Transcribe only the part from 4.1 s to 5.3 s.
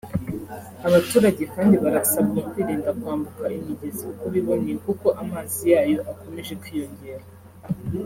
uko biboneye kuko